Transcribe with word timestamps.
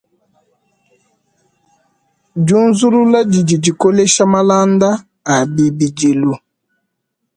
Diunzulula 2.45 3.19
didi 3.31 3.55
dikolesha 3.63 4.23
malanda 4.33 4.89
a 5.33 5.35
bibidilu. 5.53 6.33